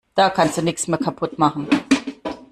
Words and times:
Da 0.15 0.31
kannst 0.31 0.57
du 0.57 0.63
nichts 0.63 0.87
mehr 0.87 0.97
kaputt 0.97 1.37
machen. 1.37 1.67